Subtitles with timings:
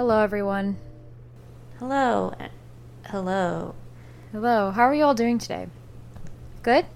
[0.00, 0.78] Hello, everyone.
[1.78, 2.32] Hello.
[3.08, 3.74] Hello.
[4.32, 4.70] Hello.
[4.70, 5.66] How are you all doing today?
[6.62, 6.86] Good?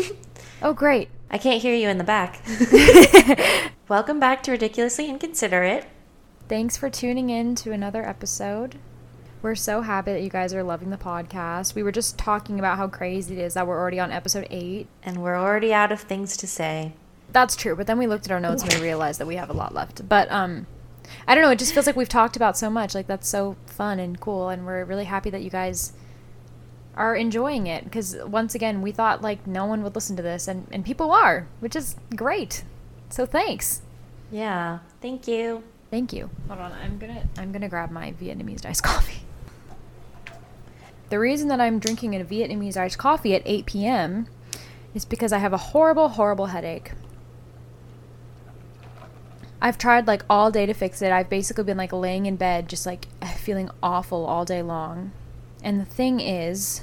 [0.62, 1.08] oh, great.
[1.30, 2.42] I can't hear you in the back.
[3.88, 5.86] Welcome back to Ridiculously Inconsiderate.
[6.50, 8.78] Thanks for tuning in to another episode.
[9.40, 11.74] We're so happy that you guys are loving the podcast.
[11.74, 14.86] We were just talking about how crazy it is that we're already on episode 8.
[15.02, 16.92] And we're already out of things to say.
[17.32, 19.48] That's true, but then we looked at our notes and we realized that we have
[19.48, 20.06] a lot left.
[20.06, 20.66] But um
[21.26, 22.94] I don't know, it just feels like we've talked about so much.
[22.94, 25.92] Like that's so fun and cool and we're really happy that you guys
[26.94, 30.48] are enjoying it because once again, we thought like no one would listen to this
[30.48, 32.64] and and people are, which is great.
[33.08, 33.82] So thanks.
[34.30, 34.80] Yeah.
[35.00, 35.62] Thank you.
[35.90, 36.30] Thank you.
[36.48, 39.22] Hold on, I'm gonna I'm gonna grab my Vietnamese iced coffee.
[41.10, 44.28] The reason that I'm drinking a Vietnamese iced coffee at 8 p.m.
[44.94, 46.92] is because I have a horrible, horrible headache.
[49.62, 51.12] I've tried like all day to fix it.
[51.12, 53.06] I've basically been like laying in bed, just like
[53.38, 55.12] feeling awful all day long.
[55.62, 56.82] And the thing is,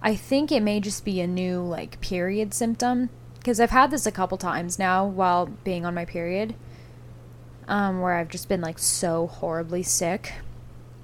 [0.00, 4.06] I think it may just be a new like period symptom because I've had this
[4.06, 6.54] a couple times now while being on my period
[7.68, 10.34] um, where I've just been like so horribly sick.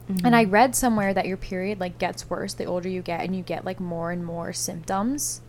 [0.08, 0.26] Mm-hmm.
[0.26, 3.36] And I read somewhere that your period like gets worse the older you get and
[3.36, 5.40] you get like more and more symptoms.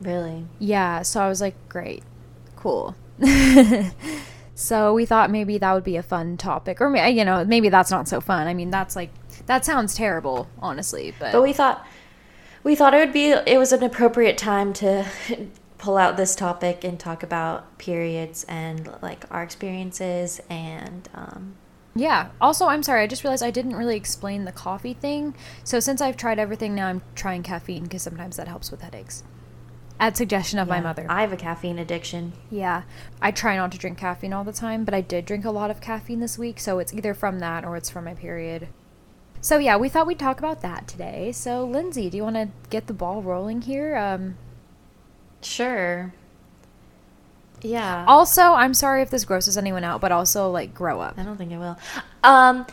[0.00, 0.46] Really?
[0.58, 2.02] Yeah, so I was like, great.
[2.56, 2.94] Cool.
[4.54, 7.90] so we thought maybe that would be a fun topic or you know, maybe that's
[7.90, 8.46] not so fun.
[8.46, 9.10] I mean, that's like
[9.46, 11.86] that sounds terrible, honestly, but But we thought
[12.62, 15.06] we thought it would be it was an appropriate time to
[15.78, 21.56] pull out this topic and talk about periods and like our experiences and um,
[21.96, 22.30] yeah.
[22.40, 23.02] Also, I'm sorry.
[23.02, 25.34] I just realized I didn't really explain the coffee thing.
[25.62, 29.22] So since I've tried everything, now I'm trying caffeine because sometimes that helps with headaches.
[30.00, 31.06] At suggestion of yeah, my mother.
[31.08, 32.32] I have a caffeine addiction.
[32.50, 32.82] Yeah.
[33.22, 35.70] I try not to drink caffeine all the time, but I did drink a lot
[35.70, 38.68] of caffeine this week, so it's either from that or it's from my period.
[39.40, 41.30] So yeah, we thought we'd talk about that today.
[41.32, 43.96] So Lindsey, do you want to get the ball rolling here?
[43.96, 44.36] Um,
[45.44, 46.12] Sure.
[47.60, 48.04] Yeah.
[48.08, 51.18] Also, I'm sorry if this grosses anyone out, but also like grow up.
[51.18, 51.78] I don't think it will.
[52.22, 52.66] Um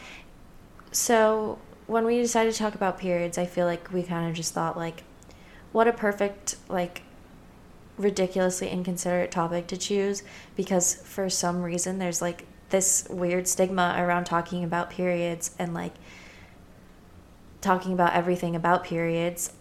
[0.91, 4.53] so when we decided to talk about periods, I feel like we kind of just
[4.53, 5.03] thought like
[5.71, 7.03] what a perfect like
[7.97, 10.23] ridiculously inconsiderate topic to choose
[10.55, 15.93] because for some reason there's like this weird stigma around talking about periods and like
[17.59, 19.51] talking about everything about periods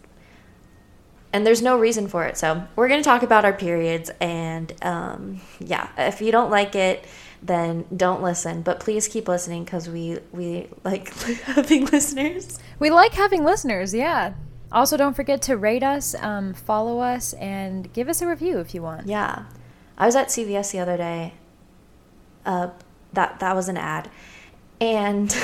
[1.33, 2.37] and there's no reason for it.
[2.37, 7.05] So we're gonna talk about our periods, and um, yeah, if you don't like it,
[7.41, 8.61] then don't listen.
[8.61, 12.59] But please keep listening because we we like having listeners.
[12.79, 14.33] We like having listeners, yeah.
[14.71, 18.73] Also, don't forget to rate us, um, follow us, and give us a review if
[18.73, 19.07] you want.
[19.07, 19.45] Yeah,
[19.97, 21.33] I was at CVS the other day.
[22.45, 22.69] Uh,
[23.13, 24.09] that that was an ad,
[24.79, 25.31] and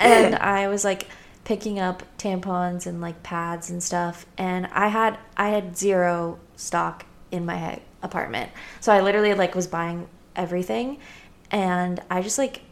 [0.00, 1.06] and I was like
[1.50, 7.04] picking up tampons and like pads and stuff and i had i had zero stock
[7.32, 8.50] in my apartment
[8.80, 10.06] so i literally like was buying
[10.36, 10.96] everything
[11.50, 12.62] and i just like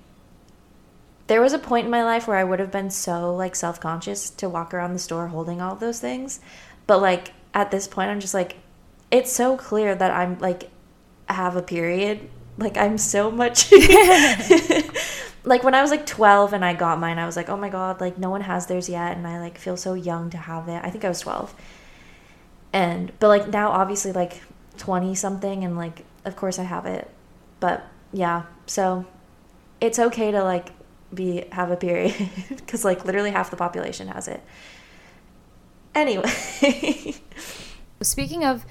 [1.28, 4.30] there was a point in my life where i would have been so like self-conscious
[4.30, 6.40] to walk around the store holding all of those things
[6.86, 8.56] but like at this point i'm just like
[9.10, 10.70] it's so clear that i'm like
[11.28, 12.28] have a period
[12.58, 13.72] like i'm so much
[15.48, 17.68] like when I was like 12 and I got mine, I was like, oh my
[17.68, 19.16] God, like no one has theirs yet.
[19.16, 20.80] And I like feel so young to have it.
[20.84, 21.54] I think I was 12.
[22.72, 24.42] And, but like now, obviously, like
[24.76, 27.10] 20 something, and like, of course I have it.
[27.60, 29.06] But yeah, so
[29.80, 30.68] it's okay to like
[31.12, 32.14] be, have a period
[32.48, 34.42] because like literally half the population has it.
[35.94, 36.28] Anyway.
[38.02, 38.64] Speaking of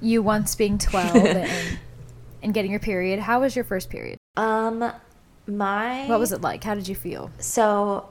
[0.00, 1.78] you once being 12 and,
[2.42, 4.18] and getting your period, how was your first period?
[4.36, 4.92] Um,
[5.46, 6.64] my What was it like?
[6.64, 7.30] How did you feel?
[7.38, 8.08] So,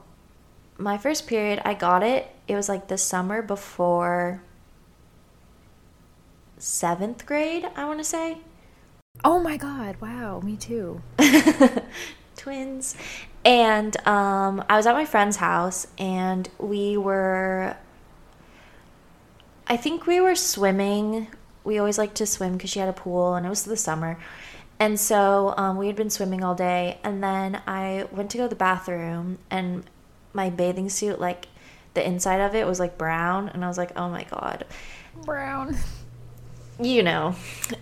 [0.77, 2.27] my first period, I got it.
[2.47, 4.41] It was like the summer before
[6.57, 8.37] seventh grade, I want to say.
[9.23, 9.97] Oh my god!
[10.01, 11.01] Wow, me too.
[12.35, 12.95] Twins.
[13.43, 17.75] And um, I was at my friend's house, and we were.
[19.67, 21.27] I think we were swimming.
[21.63, 24.19] We always like to swim because she had a pool, and it was the summer.
[24.79, 28.43] And so um, we had been swimming all day, and then I went to go
[28.43, 29.83] to the bathroom, and
[30.33, 31.47] my bathing suit, like
[31.93, 34.65] the inside of it was like brown, and I was like, oh my god,
[35.23, 35.77] brown.
[36.81, 37.35] You know,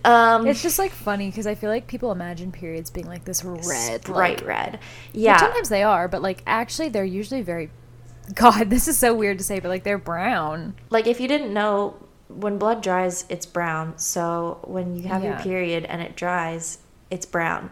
[0.04, 3.44] um, it's just like funny because I feel like people imagine periods being like this
[3.46, 4.80] red, bright like, red.
[5.14, 7.70] Yeah, sometimes they are, but like actually, they're usually very.
[8.36, 10.76] God, this is so weird to say, but like they're brown.
[10.90, 11.96] Like if you didn't know,
[12.28, 13.98] when blood dries, it's brown.
[13.98, 15.30] So when you have Yeah.
[15.32, 16.80] your period and it dries,
[17.10, 17.72] it's brown.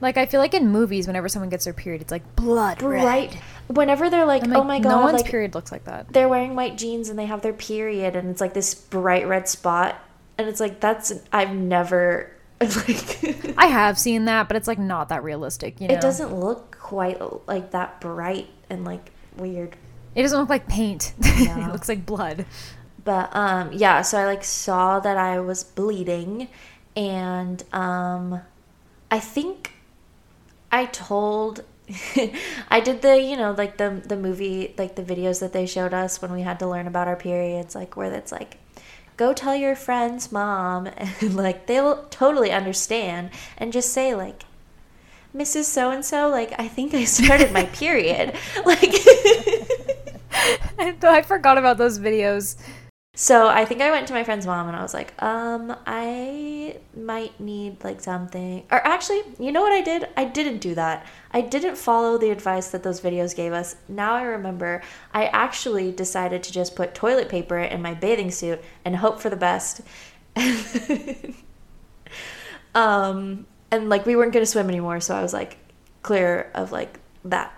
[0.00, 3.04] Like I feel like in movies, whenever someone gets their period, it's like blood red.
[3.04, 3.34] Right.
[3.68, 6.12] Whenever they're like, I'm oh my god, no one's like period looks like that.
[6.12, 9.48] they're wearing white jeans and they have their period and it's like this bright red
[9.48, 9.96] spot
[10.38, 12.30] and it's like that's I've never
[12.60, 15.80] like I have seen that, but it's like not that realistic.
[15.80, 19.76] You know, it doesn't look quite like that bright and like weird.
[20.14, 21.12] It doesn't look like paint.
[21.38, 21.66] No.
[21.68, 22.46] it looks like blood.
[23.04, 26.48] But um yeah, so I like saw that I was bleeding
[26.96, 28.40] and um
[29.10, 29.72] I think
[30.70, 31.64] I told
[32.68, 35.94] I did the, you know, like the the movie like the videos that they showed
[35.94, 38.58] us when we had to learn about our periods like where it's like
[39.16, 44.44] go tell your friend's mom and like they'll totally understand and just say like
[45.34, 45.64] Mrs.
[45.64, 48.34] So and so like I think I started my period.
[50.78, 52.56] Like I forgot about those videos.
[53.20, 56.76] So I think I went to my friend's mom and I was like, um, I
[56.96, 58.62] might need like something.
[58.70, 60.08] Or actually, you know what I did?
[60.16, 61.04] I didn't do that.
[61.32, 63.74] I didn't follow the advice that those videos gave us.
[63.88, 64.82] Now I remember
[65.12, 69.30] I actually decided to just put toilet paper in my bathing suit and hope for
[69.30, 69.80] the best.
[72.76, 75.58] um, and like we weren't going to swim anymore, so I was like
[76.04, 77.52] clear of like that.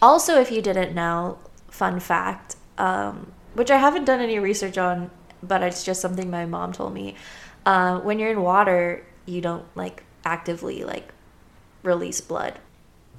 [0.00, 1.36] Also, if you didn't know,
[1.68, 5.10] fun fact, um, which I haven't done any research on,
[5.42, 7.16] but it's just something my mom told me.
[7.64, 11.12] Uh, when you're in water, you don't like actively like
[11.82, 12.58] release blood.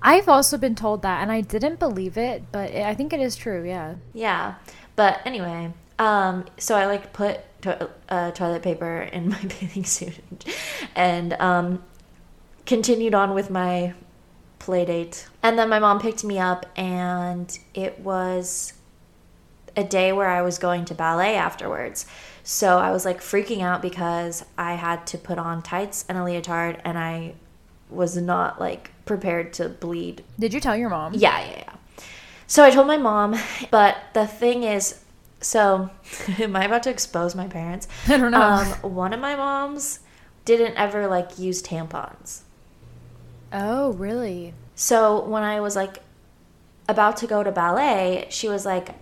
[0.02, 3.20] I've also been told that, and I didn't believe it, but it, I think it
[3.20, 3.68] is true.
[3.68, 3.96] Yeah.
[4.14, 4.56] Yeah,
[4.96, 10.16] but anyway, um, so I like put to- uh, toilet paper in my bathing suit
[10.96, 11.84] and um,
[12.66, 13.96] continued on with my
[14.60, 15.28] play date.
[15.42, 18.74] And then my mom picked me up, and it was
[19.78, 22.06] a day where I was going to ballet afterwards.
[22.44, 26.24] So I was like freaking out because I had to put on tights and a
[26.24, 27.36] leotard, and I
[27.90, 31.14] was not like prepared to bleed Did you tell your mom?
[31.14, 31.74] yeah, yeah, yeah.
[32.48, 33.38] So I told my mom,
[33.72, 35.02] but the thing is,
[35.42, 35.90] so
[36.40, 37.88] am I about to expose my parents?
[38.08, 38.42] I don't know.
[38.42, 40.00] Um, one of my moms
[40.46, 42.42] didn't ever like use tampons.
[43.54, 44.54] oh, really?
[44.76, 46.00] So when I was like
[46.88, 48.96] about to go to ballet, she was like,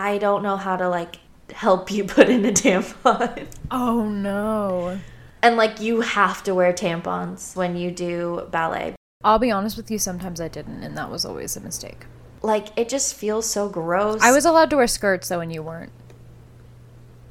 [0.00, 1.18] I don't know how to like
[1.52, 3.46] help you put in a tampon.
[3.70, 4.98] Oh no.
[5.42, 8.94] and like you have to wear tampons when you do ballet.
[9.22, 9.98] I'll be honest with you.
[9.98, 12.06] Sometimes I didn't, and that was always a mistake.
[12.40, 14.22] Like it just feels so gross.
[14.22, 15.92] I was allowed to wear skirts though, and you weren't.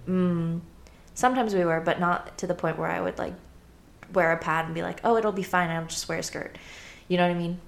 [0.08, 0.62] Mm.
[1.16, 3.34] Sometimes we were, but not to the point where I would like
[4.14, 5.72] wear a pad and be like, "Oh, it'll be fine.
[5.72, 6.60] I'll just wear a skirt."
[7.08, 7.60] You know what I mean?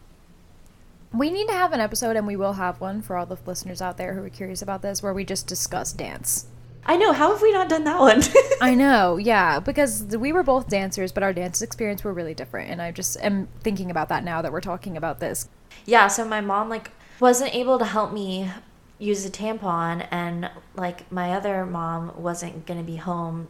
[1.13, 3.81] We need to have an episode, and we will have one for all the listeners
[3.81, 6.47] out there who are curious about this, where we just discuss dance.
[6.85, 7.11] I know.
[7.11, 8.21] How have we not done that one?
[8.61, 12.71] I know, yeah, because we were both dancers, but our dance experience were really different,
[12.71, 15.47] and I just am thinking about that now that we're talking about this.
[15.85, 16.07] yeah.
[16.07, 18.49] So my mom like wasn't able to help me
[18.97, 23.47] use a tampon, and like my other mom wasn't gonna be home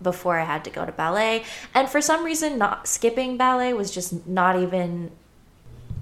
[0.00, 1.44] before I had to go to ballet,
[1.74, 5.10] and for some reason, not skipping ballet was just not even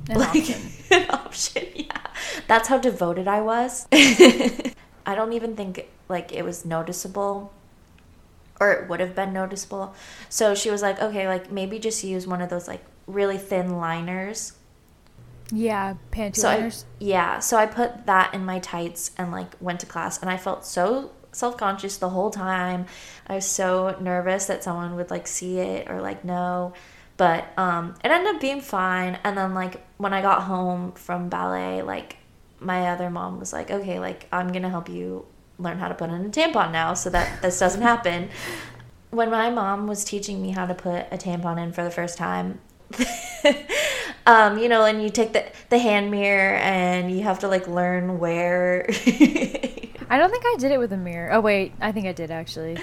[0.09, 0.71] An like option.
[0.91, 1.67] an option.
[1.75, 2.07] Yeah,
[2.47, 3.87] that's how devoted I was.
[3.93, 7.53] I don't even think like it was noticeable,
[8.61, 9.95] or it would have been noticeable.
[10.29, 13.79] So she was like, "Okay, like maybe just use one of those like really thin
[13.79, 14.53] liners."
[15.51, 16.85] Yeah, panty So I, liners.
[16.99, 20.37] yeah, so I put that in my tights and like went to class, and I
[20.37, 22.87] felt so self conscious the whole time.
[23.27, 26.73] I was so nervous that someone would like see it or like know.
[27.19, 29.19] But um, it ended up being fine.
[29.25, 32.17] And then like when I got home from ballet, like
[32.61, 35.27] my other mom was like, "Okay, like I'm gonna help you
[35.59, 38.31] learn how to put in a tampon now, so that this doesn't happen."
[39.11, 42.19] When my mom was teaching me how to put a tampon in for the first
[42.19, 42.61] time,
[44.27, 47.67] um, you know, and you take the the hand mirror and you have to like
[47.67, 48.87] learn where.
[50.11, 51.33] I don't think I did it with a mirror.
[51.33, 52.79] Oh wait, I think I did actually.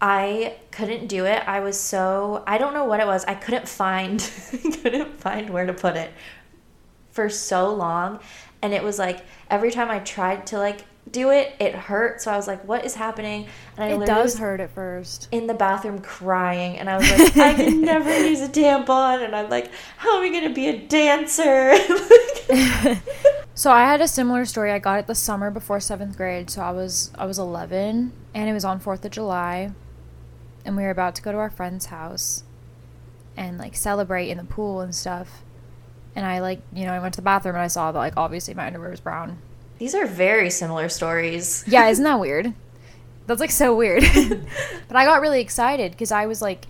[0.00, 1.42] I couldn't do it.
[1.46, 3.24] I was so I don't know what it was.
[3.24, 4.20] I couldn't find
[4.82, 6.10] couldn't find where to put it
[7.10, 8.20] for so long,
[8.62, 12.20] and it was like every time I tried to like do it, it hurt.
[12.22, 13.46] So I was like, "What is happening?"
[13.76, 15.28] And I It does hurt at first.
[15.30, 19.34] in the bathroom crying, and I was like, "I can never use a tampon," and
[19.36, 21.74] I'm like, "How am I gonna be a dancer?"
[23.56, 24.72] So I had a similar story.
[24.72, 26.50] I got it the summer before seventh grade.
[26.50, 29.70] So I was I was eleven, and it was on Fourth of July,
[30.64, 32.44] and we were about to go to our friend's house,
[33.36, 35.42] and like celebrate in the pool and stuff.
[36.16, 38.16] And I like you know I went to the bathroom and I saw that like
[38.16, 39.38] obviously my underwear was brown.
[39.78, 41.64] These are very similar stories.
[41.66, 42.54] Yeah, isn't that weird?
[43.26, 44.02] That's like so weird.
[44.88, 46.66] but I got really excited because I was like,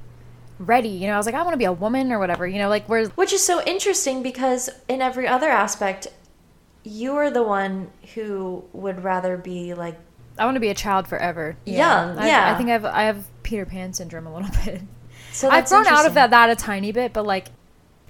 [0.58, 0.88] ready.
[0.88, 2.46] You know, I was like, I want to be a woman or whatever.
[2.46, 6.08] You know, like where Which is so interesting because in every other aspect,
[6.84, 9.98] you are the one who would rather be like
[10.38, 11.56] I want to be a child forever.
[11.64, 12.52] Young, I, yeah.
[12.52, 14.80] I think I've I have Peter Pan syndrome a little bit.
[15.32, 15.48] so.
[15.48, 17.46] I've grown out of that that a tiny bit, but like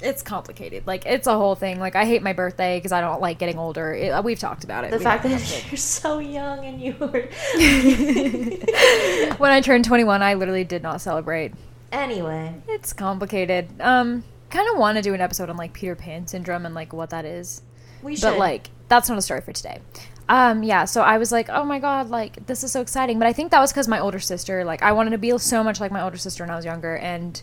[0.03, 0.87] it's complicated.
[0.87, 1.79] Like it's a whole thing.
[1.79, 3.93] Like I hate my birthday because I don't like getting older.
[3.95, 4.91] It, we've talked about it.
[4.91, 7.29] The We fact that you're so young and you were.
[9.39, 11.53] when I turned 21, I literally did not celebrate.
[11.93, 13.69] anyway, It's complicated.
[13.81, 16.93] Um, kind of want to do an episode on like Peter Pan syndrome and like
[16.93, 17.63] what that is.
[18.03, 18.23] we should.
[18.23, 19.79] But like that's not a story for today.
[20.29, 23.19] Um, yeah, so I was like, oh my god, like this is so exciting.
[23.19, 25.63] But I think that was because my older sister, like I wanted to be so
[25.63, 27.43] much like my older sister when I was younger, and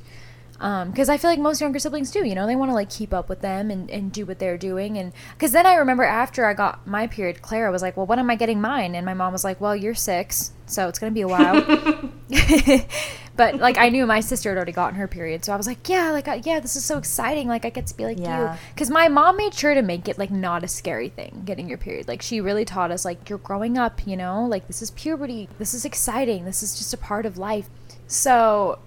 [0.61, 3.15] because I feel like most younger siblings do, you know, they want to like keep
[3.15, 4.97] up with them and, and do what they're doing.
[4.97, 8.19] And because then I remember after I got my period, Clara was like, well, when
[8.19, 8.93] am I getting mine?
[8.93, 11.63] And my mom was like, well, you're six, so it's gonna be a while.
[13.35, 15.87] but like I knew my sister had already gotten her period, so I was like,
[15.89, 17.47] yeah, like I, yeah, this is so exciting.
[17.47, 18.53] Like I get to be like Yeah.
[18.53, 21.67] you, because my mom made sure to make it like not a scary thing getting
[21.69, 22.07] your period.
[22.07, 25.49] Like she really taught us like you're growing up, you know, like this is puberty,
[25.59, 27.69] this is exciting, this is just a part of life.
[28.07, 28.79] So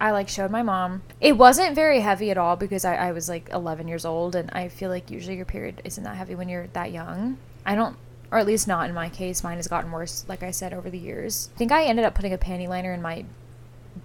[0.00, 1.02] I like showed my mom.
[1.20, 4.48] It wasn't very heavy at all because I, I was like 11 years old, and
[4.52, 7.38] I feel like usually your period isn't that heavy when you're that young.
[7.66, 7.96] I don't,
[8.30, 9.42] or at least not in my case.
[9.42, 11.50] Mine has gotten worse, like I said, over the years.
[11.54, 13.24] I think I ended up putting a panty liner in my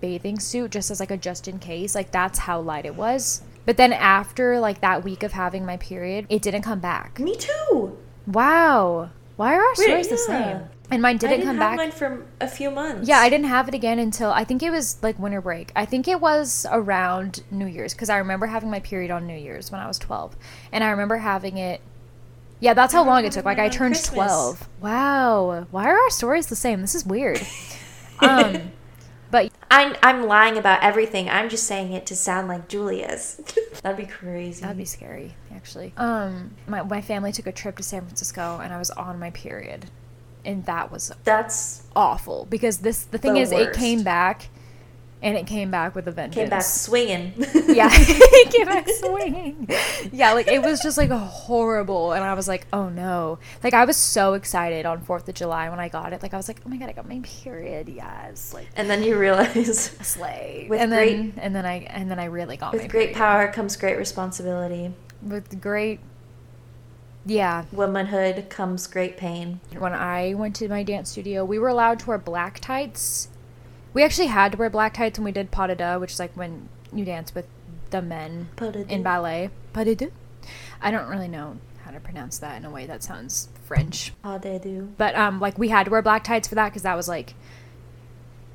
[0.01, 1.95] bathing suit just as like a just in case.
[1.95, 3.41] Like that's how light it was.
[3.65, 7.19] But then after like that week of having my period, it didn't come back.
[7.19, 7.97] me too.
[8.27, 9.09] Wow.
[9.35, 10.61] Why are our Wait, stories the same?
[10.91, 11.77] And mine didn't, didn't come have back.
[11.77, 13.07] mine for a few months.
[13.07, 15.71] Yeah, I didn't have it again until I think it was like winter break.
[15.75, 19.37] I think it was around New Year's because I remember having my period on New
[19.37, 20.35] Year's when I was 12.
[20.71, 21.81] And I remember having it.
[22.63, 23.43] Yeah, that's how long it took.
[23.43, 24.13] Like I turned Christmas.
[24.13, 24.69] 12.
[24.79, 25.67] Wow.
[25.69, 26.79] Why are our stories the same?
[26.79, 27.45] This is weird.
[28.19, 28.71] um
[29.31, 31.29] but I'm I'm lying about everything.
[31.29, 33.41] I'm just saying it to sound like Julia's.
[33.83, 34.61] That'd be crazy.
[34.61, 35.91] that'd be scary actually.
[35.97, 39.31] Um my my family took a trip to San Francisco and I was on my
[39.31, 39.87] period.
[40.45, 44.47] And that was That's awful because this the thing The is it came back
[45.23, 46.35] and it came back with a vengeance.
[46.35, 47.33] came back swinging.
[47.69, 49.67] yeah it came back swinging
[50.11, 53.85] yeah like it was just like horrible and i was like oh no like i
[53.85, 56.59] was so excited on fourth of july when i got it like i was like
[56.65, 60.79] oh my god i got my period yes like and then you realize slay With
[60.81, 63.15] and great- then and then i and then i really got my with great period.
[63.17, 64.93] power comes great responsibility.
[65.21, 65.99] with great
[67.25, 69.61] yeah Womanhood comes great pain.
[69.77, 73.29] when i went to my dance studio we were allowed to wear black tights
[73.93, 76.19] we actually had to wear black tights when we did pas de deux which is
[76.19, 77.47] like when you dance with
[77.89, 78.49] the men
[78.89, 79.49] in ballet.
[79.71, 80.11] Pas de deux.
[80.81, 84.13] I don't really know how to pronounce that in a way that sounds French.
[84.23, 84.93] How they do.
[84.97, 87.33] But um, like we had to wear black tights for that because that was like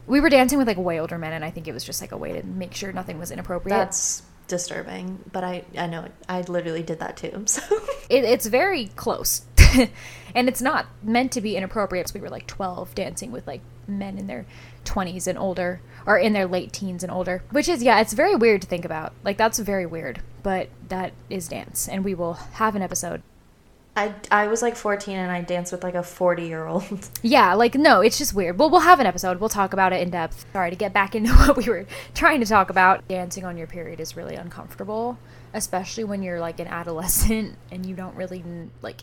[0.06, 2.12] we were dancing with like way older men, and I think it was just like
[2.12, 3.76] a way to make sure nothing was inappropriate.
[3.76, 6.12] That's disturbing, but I I know it.
[6.28, 7.44] I literally did that too.
[7.46, 7.62] So
[8.08, 9.42] it, it's very close,
[10.34, 12.08] and it's not meant to be inappropriate.
[12.08, 14.46] So we were like twelve dancing with like men in their
[14.84, 17.42] twenties and older, or in their late teens and older.
[17.50, 19.12] Which is yeah, it's very weird to think about.
[19.24, 23.22] Like that's very weird, but that is dance, and we will have an episode
[23.98, 26.84] I I was like 14 and I danced with like a 40 year old.
[27.22, 28.58] Yeah, like no, it's just weird.
[28.58, 29.40] Well, we'll have an episode.
[29.40, 30.46] We'll talk about it in depth.
[30.52, 33.06] Sorry to get back into what we were trying to talk about.
[33.08, 35.18] Dancing on your period is really uncomfortable,
[35.52, 38.44] especially when you're like an adolescent and you don't really
[38.82, 39.02] like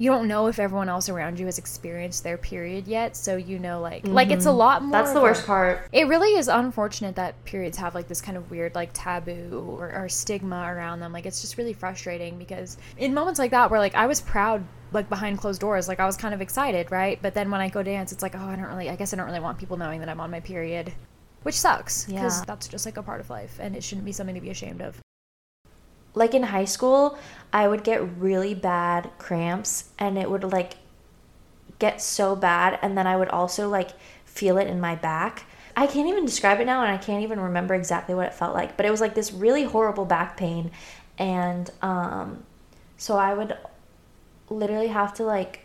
[0.00, 3.58] you don't know if everyone else around you has experienced their period yet, so you
[3.58, 4.58] know like like it's a mm-hmm.
[4.58, 5.86] lot more That's the a- worst part.
[5.92, 9.92] it really is unfortunate that periods have like this kind of weird like taboo or,
[9.92, 13.78] or stigma around them like it's just really frustrating because in moments like that where
[13.78, 17.18] like i was proud like behind closed doors like i was kind of excited right
[17.20, 19.16] but then when i go dance it's like oh i don't really i guess i
[19.16, 20.92] don't really want people knowing that i'm on my period
[21.42, 22.44] which sucks because Yeah.
[22.46, 24.80] that's just like a part of life and it shouldn't be something to be ashamed
[24.80, 24.98] of
[26.14, 27.18] Like in high school,
[27.52, 30.76] I would get really bad cramps and it would like
[31.78, 33.90] get so bad and then I would also like
[34.24, 35.44] feel it in my back.
[35.76, 38.54] I can't even describe it now and I can't even remember exactly what it felt
[38.54, 40.70] like, but it was like this really horrible back pain
[41.18, 42.44] and um
[42.96, 43.56] so I would
[44.48, 45.60] literally have to like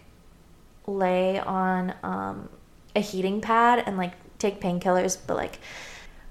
[0.88, 2.50] lay on um
[2.96, 5.60] a heating pad and like take painkillers, but like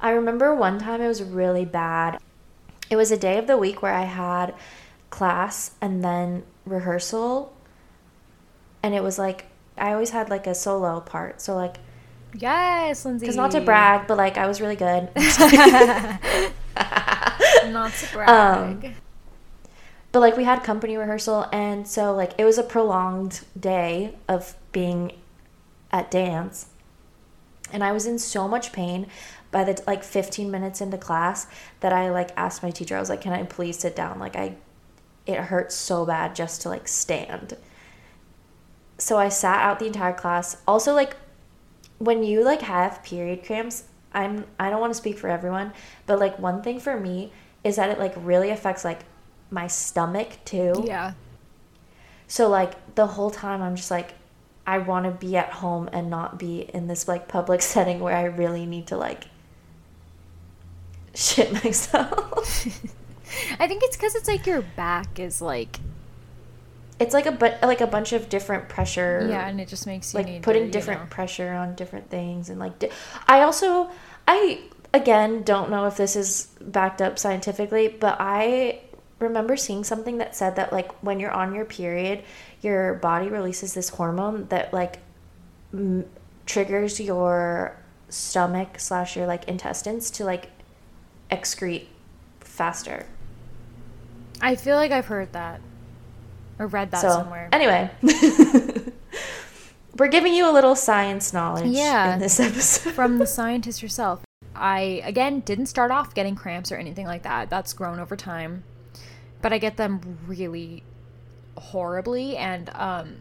[0.00, 2.18] I remember one time it was really bad.
[2.90, 4.54] It was a day of the week where I had
[5.10, 7.54] class and then rehearsal.
[8.82, 11.40] And it was like I always had like a solo part.
[11.40, 11.76] So like
[12.36, 15.08] yes lindsey cuz not to brag, but like I was really good.
[17.72, 18.94] not to brag um,
[20.12, 24.54] but like we had company rehearsal and so like it was a prolonged day of
[24.72, 25.12] being
[25.92, 26.66] at dance
[27.72, 29.06] And I was in so much pain
[29.54, 31.46] by the like 15 minutes into class
[31.78, 34.18] that I like asked my teacher, I was like, can I please sit down?
[34.18, 34.56] Like, I,
[35.26, 37.56] it hurts so bad just to like stand.
[38.98, 40.56] So I sat out the entire class.
[40.66, 41.14] Also, like,
[41.98, 45.72] when you like have period cramps, I'm, I don't want to speak for everyone,
[46.06, 47.32] but like one thing for me
[47.62, 49.02] is that it like really affects like
[49.50, 50.82] my stomach too.
[50.84, 51.12] Yeah.
[52.26, 54.14] So like the whole time I'm just like
[54.66, 58.16] I want to be at home and not be in this like public setting where
[58.16, 59.26] I really need to like
[61.14, 62.66] shit myself.
[63.58, 65.80] I think it's because it's like your back is like
[67.00, 69.26] it's like a but like a bunch of different pressure.
[69.28, 71.06] yeah, and it just makes you like need putting to, you different know.
[71.10, 72.90] pressure on different things and like di-
[73.26, 73.90] I also
[74.28, 74.60] I
[74.92, 78.80] again don't know if this is backed up scientifically, but I
[79.18, 82.22] remember seeing something that said that like when you're on your period,
[82.62, 84.98] your body releases this hormone that like
[85.72, 86.04] m-
[86.46, 87.76] triggers your
[88.08, 90.48] stomach slash your like intestines to like
[91.30, 91.86] excrete
[92.40, 93.06] faster.
[94.40, 95.60] I feel like I've heard that
[96.58, 97.48] or read that so somewhere.
[97.52, 97.90] anyway,
[99.98, 102.14] we're giving you a little science knowledge Yeah.
[102.14, 102.92] in this episode.
[102.92, 104.22] from the scientist herself.
[104.54, 107.50] I again didn't start off getting cramps or anything like that.
[107.50, 108.64] That's grown over time.
[109.42, 110.82] But I get them really
[111.56, 113.16] horribly and um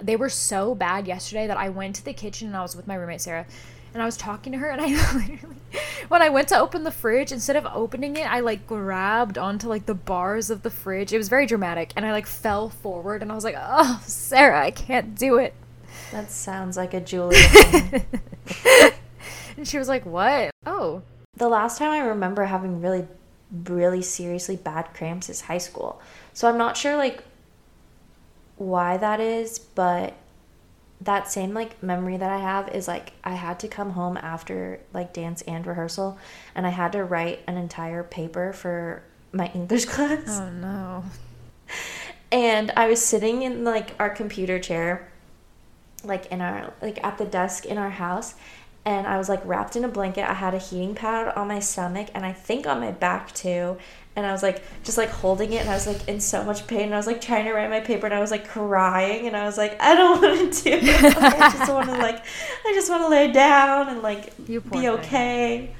[0.00, 2.86] they were so bad yesterday that I went to the kitchen and I was with
[2.86, 3.46] my roommate Sarah
[3.92, 5.56] and I was talking to her and I literally
[6.08, 9.68] when I went to open the fridge instead of opening it I like grabbed onto
[9.68, 11.12] like the bars of the fridge.
[11.12, 14.64] It was very dramatic and I like fell forward and I was like, "Oh, Sarah,
[14.64, 15.54] I can't do it."
[16.12, 18.04] That sounds like a Julia thing.
[19.58, 21.02] And she was like, "What?" Oh,
[21.36, 23.08] the last time I remember having really,
[23.64, 26.00] really seriously bad cramps is high school.
[26.32, 27.24] So I'm not sure like
[28.56, 30.14] why that is, but
[31.08, 34.78] that same like memory that I have is like I had to come home after
[34.92, 36.18] like dance and rehearsal
[36.54, 40.38] and I had to write an entire paper for my English class.
[40.38, 41.04] oh no.
[42.30, 45.08] and I was sitting in like our computer chair,
[46.04, 48.34] like in our like at the desk in our house,
[48.84, 50.28] and I was like wrapped in a blanket.
[50.28, 53.76] I had a heating pad on my stomach and I think on my back too.
[54.16, 56.66] And I was like just like holding it and I was like in so much
[56.66, 59.26] pain and I was like trying to write my paper and I was like crying
[59.26, 61.16] and I was like I don't want to do it.
[61.16, 62.24] I just want to like
[62.64, 64.88] I just want to lay down and like be thing.
[64.88, 65.74] okay.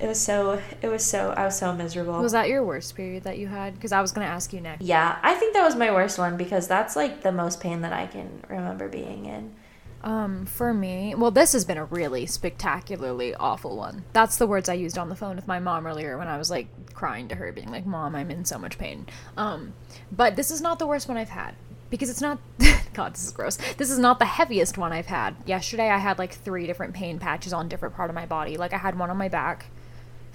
[0.00, 2.20] It was so it was so I was so miserable.
[2.20, 3.74] Was that your worst period that you had?
[3.74, 4.82] Because I was gonna ask you next.
[4.82, 7.92] Yeah, I think that was my worst one because that's like the most pain that
[7.92, 9.54] I can remember being in.
[10.02, 14.04] Um, for me, well, this has been a really spectacularly awful one.
[14.12, 16.50] That's the words I used on the phone with my mom earlier when I was
[16.50, 19.74] like crying to her, being like, "Mom, I'm in so much pain." Um,
[20.10, 21.54] but this is not the worst one I've had
[21.90, 22.38] because it's not.
[22.94, 23.56] God, this is gross.
[23.76, 25.36] This is not the heaviest one I've had.
[25.44, 28.56] Yesterday, I had like three different pain patches on different part of my body.
[28.56, 29.66] Like I had one on my back.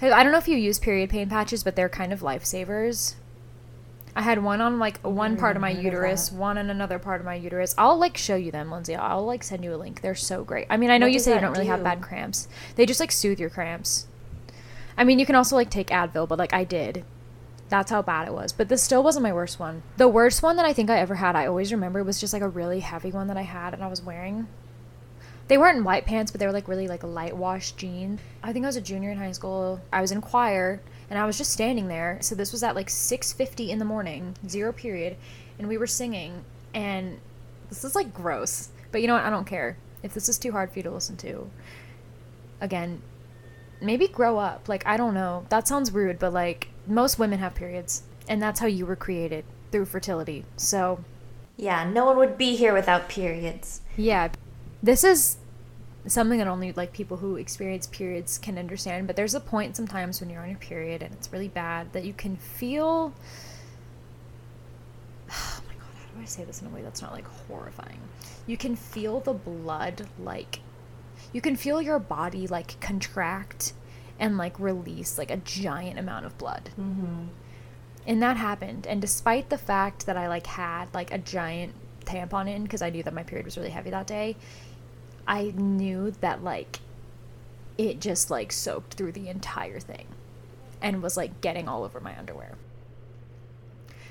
[0.00, 3.14] I don't know if you use period pain patches, but they're kind of lifesavers.
[4.16, 6.70] I had one on like one part of my even heard of uterus, one on
[6.70, 7.74] another part of my uterus.
[7.76, 8.96] I'll like show you them, Lindsey.
[8.96, 10.00] I'll like send you a link.
[10.00, 10.66] They're so great.
[10.70, 12.48] I mean, I know What you say you don't really have bad cramps.
[12.76, 14.06] They just like soothe your cramps.
[14.96, 17.04] I mean, you can also like take Advil, but like I did.
[17.68, 18.54] That's how bad it was.
[18.54, 19.82] But this still wasn't my worst one.
[19.98, 22.42] The worst one that I think I ever had, I always remember, was just like
[22.42, 24.48] a really heavy one that I had and I was wearing.
[25.48, 28.20] They weren't in white pants, but they were like really like light wash jeans.
[28.42, 29.82] I think I was a junior in high school.
[29.92, 32.18] I was in choir and I was just standing there.
[32.20, 35.16] So this was at like 6:50 in the morning, zero period,
[35.58, 37.18] and we were singing and
[37.68, 38.68] this is like gross.
[38.92, 39.24] But you know what?
[39.24, 39.76] I don't care.
[40.02, 41.50] If this is too hard for you to listen to,
[42.60, 43.02] again,
[43.80, 44.68] maybe grow up.
[44.68, 45.46] Like I don't know.
[45.48, 49.44] That sounds rude, but like most women have periods and that's how you were created
[49.72, 50.44] through fertility.
[50.56, 51.04] So,
[51.56, 53.80] Yeah, no one would be here without periods.
[53.96, 54.28] yeah,
[54.82, 55.36] this is
[56.08, 59.06] something that only like people who experience periods can understand.
[59.06, 62.04] But there's a point sometimes when you're on your period and it's really bad that
[62.04, 63.12] you can feel.
[65.30, 68.00] Oh my god, how do I say this in a way that's not like horrifying?
[68.46, 70.60] You can feel the blood like.
[71.32, 73.72] You can feel your body like contract
[74.18, 77.24] and like release like a giant amount of blood Mm-hmm.
[78.06, 81.74] and that happened and despite the fact that i like had like a giant
[82.06, 84.34] tampon in because i knew that my period was really heavy that day
[85.26, 86.80] i knew that like
[87.78, 90.06] it just like soaked through the entire thing
[90.80, 92.52] and was like getting all over my underwear.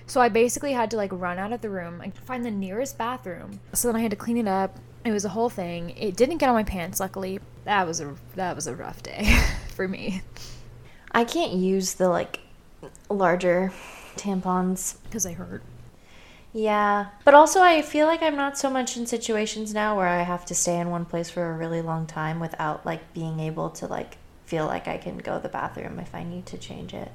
[0.07, 2.97] So i basically had to like run out of the room and find the nearest
[2.97, 3.59] bathroom.
[3.73, 4.77] So then i had to clean it up.
[5.03, 5.91] It was a whole thing.
[5.91, 7.39] It didn't get on my pants luckily.
[7.63, 9.25] That was a that was a rough day
[9.75, 10.21] for me.
[11.11, 12.41] I can't use the like
[13.09, 13.71] larger
[14.15, 14.97] tampons.
[15.03, 15.63] because i hurt
[16.55, 17.07] Yeah.
[17.25, 20.45] But also, I feel like I'm not so much in situations now where I have
[20.45, 23.87] to stay in one place for a really long time without like being able to
[23.87, 27.11] like feel like I can go to the bathroom if I need to change it.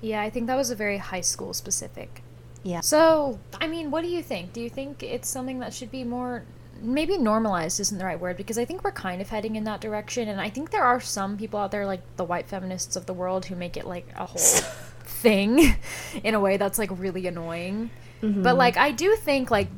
[0.00, 2.22] Yeah, I think that was a very high school specific.
[2.64, 2.80] Yeah.
[2.80, 4.52] So, I mean, what do you think?
[4.52, 6.42] Do you think it's something that should be more
[6.82, 9.82] maybe normalized isn't the right word because I think we're kind of heading in that
[9.82, 13.04] direction and I think there are some people out there like the white feminists of
[13.04, 14.38] the world who make it like a whole
[15.04, 15.76] thing
[16.24, 17.90] in a way that's like really annoying.
[18.22, 18.42] Mm-hmm.
[18.42, 19.68] But like I do think like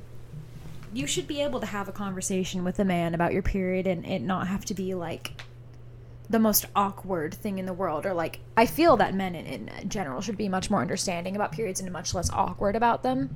[0.95, 4.05] you should be able to have a conversation with a man about your period and
[4.05, 5.43] it not have to be like
[6.29, 9.89] the most awkward thing in the world or like i feel that men in, in
[9.89, 13.35] general should be much more understanding about periods and much less awkward about them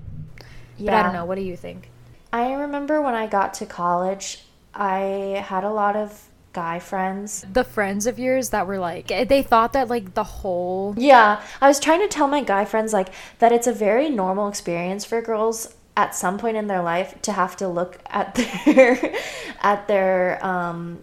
[0.79, 0.91] yeah.
[0.91, 1.91] but i don't know what do you think
[2.33, 7.63] i remember when i got to college i had a lot of guy friends the
[7.63, 11.79] friends of yours that were like they thought that like the whole yeah i was
[11.79, 15.77] trying to tell my guy friends like that it's a very normal experience for girls
[15.97, 18.35] at some point in their life to have to look at
[18.67, 19.15] their
[19.61, 21.03] at their um,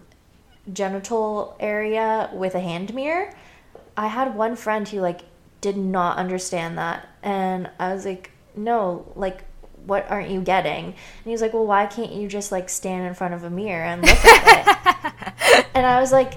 [0.72, 3.34] genital area with a hand mirror.
[3.96, 5.22] I had one friend who like
[5.60, 9.44] did not understand that and I was like, "No, like
[9.86, 10.94] what aren't you getting?" And
[11.24, 13.84] he was like, "Well, why can't you just like stand in front of a mirror
[13.84, 16.34] and look at it?" and I was like,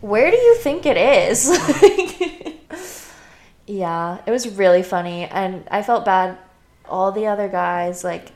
[0.00, 1.48] "Where do you think it is?"
[3.66, 6.38] yeah, it was really funny and I felt bad
[6.86, 8.32] all the other guys like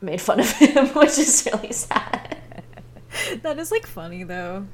[0.00, 2.38] made fun of him, which is really sad.
[3.42, 4.66] that is like funny though.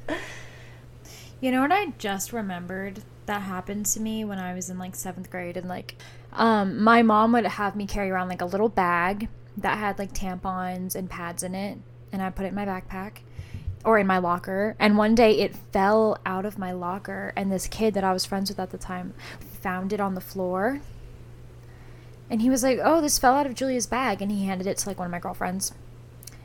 [1.40, 4.94] You know what I just remembered that happened to me when I was in like
[4.94, 5.96] seventh grade and like
[6.34, 10.12] um my mom would have me carry around like a little bag that had like
[10.12, 11.78] tampons and pads in it
[12.12, 13.18] and I put it in my backpack
[13.84, 14.76] or in my locker.
[14.78, 18.24] And one day it fell out of my locker and this kid that I was
[18.24, 20.80] friends with at the time found it on the floor.
[22.30, 24.78] And he was like oh this fell out of Julia's bag and he handed it
[24.78, 25.72] to like one of my girlfriends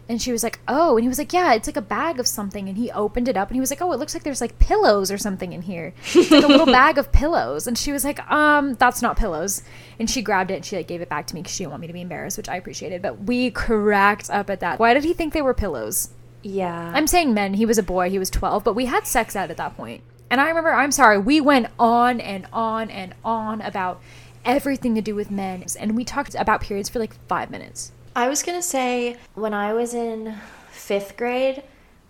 [0.09, 2.27] and she was like, "Oh," and he was like, "Yeah, it's like a bag of
[2.27, 4.41] something." And he opened it up, and he was like, "Oh, it looks like there's
[4.41, 7.91] like pillows or something in here, it's like a little bag of pillows." And she
[7.91, 9.61] was like, "Um, that's not pillows."
[9.99, 11.71] And she grabbed it and she like gave it back to me because she didn't
[11.71, 13.03] want me to be embarrassed, which I appreciated.
[13.03, 14.79] But we cracked up at that.
[14.79, 16.09] Why did he think they were pillows?
[16.41, 17.53] Yeah, I'm saying men.
[17.53, 18.09] He was a boy.
[18.09, 20.01] He was 12, but we had sex ed at that point.
[20.31, 24.01] And I remember, I'm sorry, we went on and on and on about
[24.45, 27.91] everything to do with men, and we talked about periods for like five minutes.
[28.15, 30.35] I was gonna say when I was in
[30.71, 31.63] fifth grade,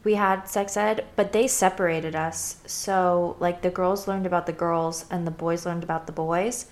[0.03, 2.57] we had sex ed, but they separated us.
[2.65, 6.67] So like the girls learned about the girls and the boys learned about the boys,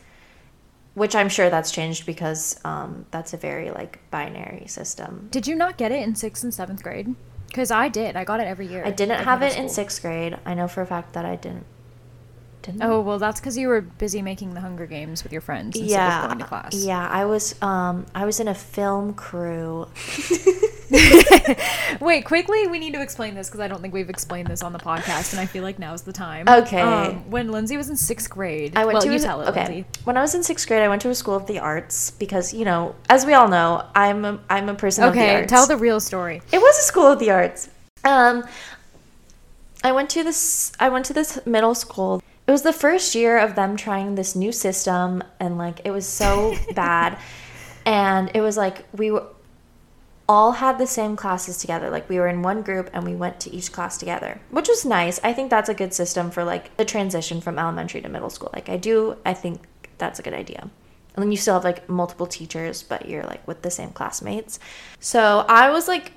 [0.93, 5.27] which I'm sure that's changed because um, that's a very like binary system.
[5.31, 7.13] Did you not get it in sixth and seventh grade?
[7.47, 8.15] Because I did.
[8.15, 8.83] I got it every year.
[8.85, 10.37] I didn't have it in sixth grade.
[10.45, 11.65] I know for a fact that I didn't
[12.67, 15.75] didn't oh well that's because you were busy making the hunger games with your friends
[15.75, 19.87] instead yeah yeah i was um i was in a film crew.
[21.99, 24.71] Wait quickly we need to explain this because i don't think we've explained this on
[24.71, 26.47] the podcast and i feel like now's the time.
[26.47, 26.81] Okay.
[26.81, 29.65] Um, when lindsey was in sixth grade i went well, to you tell it, okay.
[29.65, 29.85] Lindsey.
[30.03, 32.53] when i was in sixth grade i went to a school of the arts because
[32.53, 35.99] you know as we all know i'm a, i'm a person okay tell the real
[35.99, 36.41] story.
[36.51, 37.69] It was a school of the arts.
[38.03, 38.45] Um
[39.83, 43.37] I went to this I went to this middle school it was the first year
[43.37, 47.19] of them trying this new system and like it was so bad.
[47.85, 49.27] And it was like we were
[50.29, 51.89] all had the same classes together.
[51.89, 54.85] Like we were in one group and we went to each class together which was
[54.85, 55.19] nice.
[55.23, 58.49] I think that's a good system for like the transition from elementary to middle school.
[58.53, 59.61] Like i do i think
[59.97, 60.69] that's a good idea.
[61.15, 64.57] And then you still have like multiple teachers but you're like with the same classmates.
[65.01, 66.13] So i was like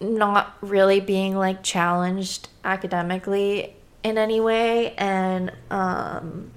[0.00, 6.50] not really being like challenged academically in any way and um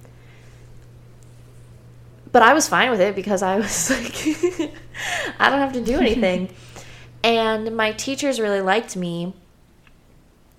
[2.34, 4.74] but I was fine with it because I was like
[5.40, 6.50] I don't have to do anything.
[7.24, 9.34] and my teachers really liked me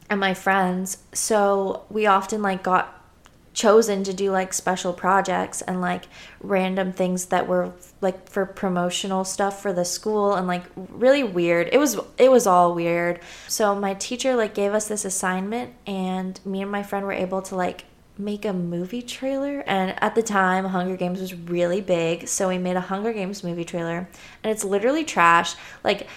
[0.08, 3.03] and my friends, so we often like got
[3.54, 6.04] chosen to do like special projects and like
[6.40, 11.68] random things that were like for promotional stuff for the school and like really weird.
[11.72, 13.20] It was it was all weird.
[13.48, 17.42] So my teacher like gave us this assignment and me and my friend were able
[17.42, 17.84] to like
[18.18, 22.58] make a movie trailer and at the time Hunger Games was really big, so we
[22.58, 24.08] made a Hunger Games movie trailer
[24.42, 25.54] and it's literally trash.
[25.84, 26.08] Like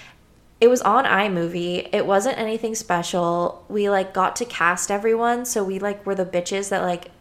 [0.59, 1.87] it was on iMovie.
[1.93, 3.63] It wasn't anything special.
[3.69, 7.11] We like got to cast everyone, so we like were the bitches that like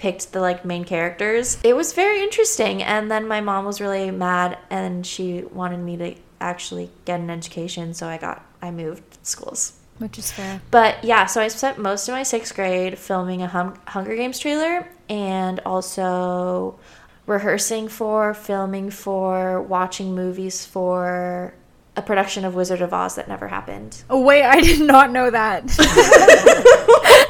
[0.00, 1.58] picked the like main characters.
[1.62, 5.98] It was very interesting and then my mom was really mad and she wanted me
[5.98, 9.74] to actually get an education so I got I moved schools.
[9.98, 10.62] Which is fair.
[10.70, 14.38] But yeah, so I spent most of my sixth grade filming a hum- Hunger Games
[14.38, 16.78] trailer and also
[17.26, 21.52] rehearsing for, filming for, watching movies for
[21.94, 24.02] a production of Wizard of Oz that never happened.
[24.08, 25.64] Oh wait, I did not know that.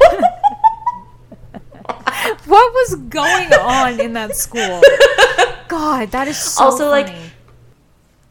[2.45, 4.81] what was going on in that school?
[5.67, 7.13] God, that is so Also, like,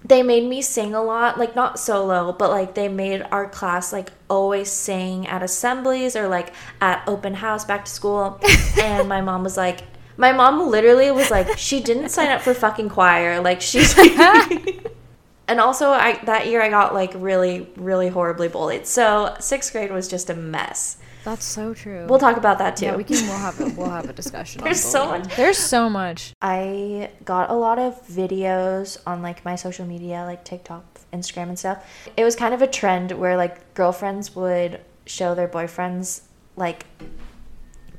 [0.04, 3.92] they made me sing a lot like not solo but like they made our class
[3.92, 8.40] like always sing at assemblies or like at open house back to school.
[8.80, 9.82] And my mom was like
[10.16, 13.40] my mom literally was like she didn't sign up for fucking choir.
[13.40, 13.96] Like she's
[15.48, 18.86] and also i that year i got like really really horribly bullied.
[18.86, 20.96] So sixth grade was just a mess
[21.30, 22.06] That's so true.
[22.08, 23.24] we'll talk about that too yeah, we can.
[23.28, 24.60] We'll have a, we'll have a discussion.
[24.62, 26.32] on There's so much- There's so much.
[26.42, 31.56] I got a lot of videos on like my social media, like TikTok, Instagram, and
[31.58, 31.86] stuff.
[32.16, 36.22] It was kind of a trend where like girlfriends would show their boyfriends
[36.56, 36.84] like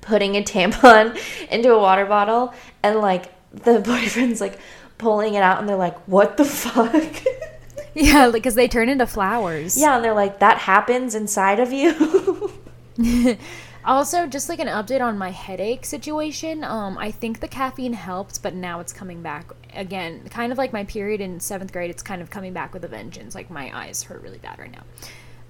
[0.02, 1.18] putting a tampon
[1.50, 4.60] into a water bottle and like the boyfriend's like
[4.98, 7.16] pulling it out and they're like, what the fuck?
[7.94, 9.78] Yeah, because they turn into flowers.
[9.78, 12.52] yeah, and they're like, that happens inside of you.
[13.84, 16.64] Also, just like an update on my headache situation.
[16.64, 20.22] Um, I think the caffeine helped, but now it's coming back again.
[20.30, 21.90] Kind of like my period in seventh grade.
[21.90, 23.34] It's kind of coming back with a vengeance.
[23.34, 24.84] Like my eyes hurt really bad right now.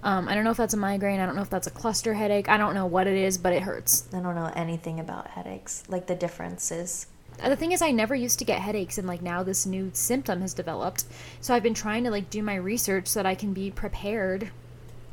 [0.04, 1.20] Um, I don't know if that's a migraine.
[1.20, 2.48] I don't know if that's a cluster headache.
[2.48, 4.08] I don't know what it is, but it hurts.
[4.14, 7.08] I don't know anything about headaches, like the differences.
[7.44, 9.92] Uh, The thing is, I never used to get headaches, and like now this new
[9.94, 11.04] symptom has developed.
[11.42, 14.52] So I've been trying to like do my research so that I can be prepared.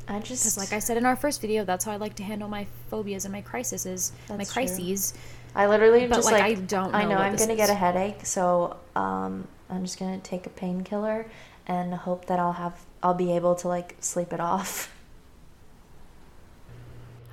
[0.09, 2.23] I just Because, like I said in our first video, that's how I like to
[2.23, 4.63] handle my phobias and my crises, my That's true.
[4.65, 5.13] crises.
[5.55, 7.69] I literally But, just like, like, I don't I know know what I'm gonna get
[7.69, 11.27] a headache, so um, I'm just gonna take a painkiller
[11.67, 14.93] and hope that I'll have I'll be able to like sleep it off.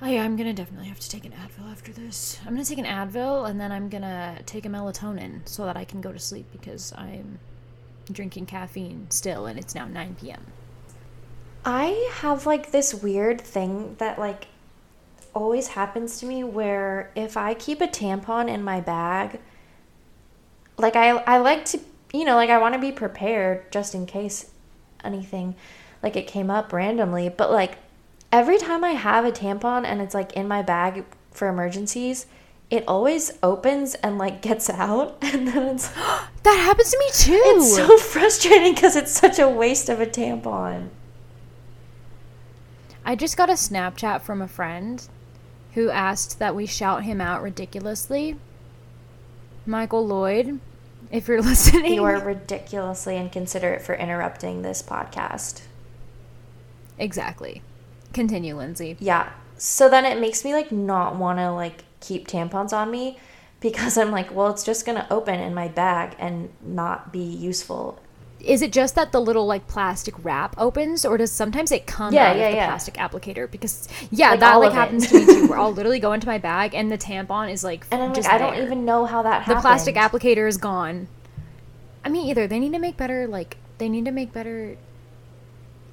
[0.01, 2.39] Oh yeah, I'm gonna definitely have to take an Advil after this.
[2.45, 5.85] I'm gonna take an Advil and then I'm gonna take a melatonin so that I
[5.85, 7.39] can go to sleep because I'm
[8.11, 10.45] drinking caffeine still and it's now 9 p.m.
[11.67, 14.47] I have like this weird thing that like
[15.33, 19.41] always happens to me where if I keep a tampon in my bag,
[20.77, 21.79] like I I like to
[22.13, 24.49] you know like I want to be prepared just in case
[25.03, 25.55] anything
[26.01, 27.79] like it came up randomly, but like
[28.31, 32.27] every time I have a tampon and it's like in my bag for emergencies,
[32.69, 35.89] it always opens and like gets out and then it's
[36.43, 37.41] That happens to me too.
[37.43, 40.91] it's so frustrating cuz it's such a waste of a tampon.
[43.07, 45.07] I just got a Snapchat from a friend
[45.75, 48.35] who asked that we shout him out ridiculously.
[49.65, 50.59] Michael Lloyd,
[51.09, 51.93] if you're listening.
[51.93, 55.61] You are ridiculously inconsiderate for interrupting this podcast.
[56.99, 57.61] Exactly.
[58.11, 58.97] Continue, Lindsey.
[58.99, 59.31] Yeah.
[59.57, 63.19] So then it makes me like not want to like keep tampons on me
[63.61, 67.23] because I'm like, well, it's just going to open in my bag and not be
[67.23, 68.01] useful.
[68.47, 72.13] Is it just that the little like plastic wrap opens, or does sometimes it come
[72.13, 72.67] Yeah, out yeah, of the yeah.
[72.67, 73.49] plastic applicator?
[73.51, 74.75] Because yeah, Like, that like it.
[74.75, 75.47] happens to me too.
[75.47, 78.15] Where I'll literally go into my bag and the tampon is like And I'm like,
[78.15, 79.57] just I don't even know how that happens.
[79.57, 81.07] the plastic applicator is gone.
[82.05, 84.77] I mean, either they need to make better like they need to make better